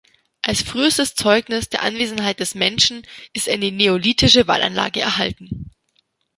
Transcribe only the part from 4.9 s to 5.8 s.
erhalten.